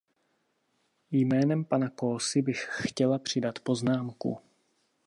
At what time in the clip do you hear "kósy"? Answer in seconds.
1.89-2.41